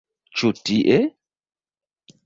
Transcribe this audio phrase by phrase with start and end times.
[0.39, 0.97] Ĉu tie?